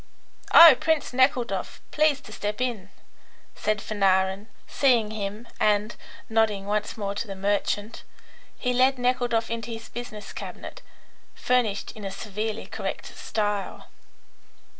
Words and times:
"Oh, 0.51 0.75
Prince 0.79 1.13
Nekhludoff! 1.13 1.79
Please 1.91 2.19
to 2.21 2.31
step 2.31 2.59
in," 2.59 2.89
said 3.53 3.79
Fanarin, 3.83 4.47
seeing 4.65 5.11
him, 5.11 5.47
and, 5.59 5.95
nodding 6.27 6.65
once 6.65 6.97
more 6.97 7.13
to 7.13 7.27
the 7.27 7.35
merchant, 7.35 8.01
he 8.57 8.73
led 8.73 8.97
Nekhludoff 8.97 9.51
into 9.51 9.69
his 9.69 9.89
business 9.89 10.33
cabinet, 10.33 10.81
furnished 11.35 11.91
in 11.91 12.03
a 12.03 12.09
severely 12.09 12.65
correct 12.65 13.15
style. 13.15 13.89